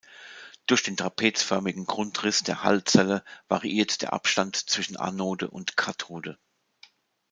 Durch 0.65 0.81
den 0.81 0.97
trapezförmigen 0.97 1.85
Grundriss 1.85 2.41
der 2.41 2.63
Hull-Zelle 2.63 3.23
variiert 3.49 4.01
der 4.01 4.13
Abstand 4.13 4.55
zwischen 4.55 4.97
Anode 4.97 5.47
und 5.51 5.77
Kathode. 5.77 6.39